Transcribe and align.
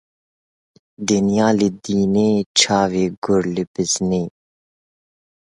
Dinya 1.07 1.47
li 1.59 1.69
dinê, 1.83 2.29
çavê 2.59 3.05
gur 3.23 3.43
li 3.53 3.63
bizinê. 3.73 4.23